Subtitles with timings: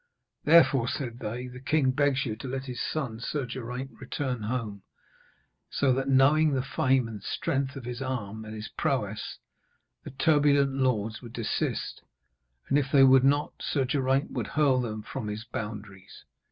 [0.45, 4.81] Therefore,' said they, 'the king begs you to let his son Sir Geraint return home,
[5.69, 9.37] so that, knowing the fame of the strength of his arm and his prowess,
[10.03, 12.01] the turbulent lords would desist,
[12.67, 16.25] and if they would not, Sir Geraint would hurl them from his boundaries.'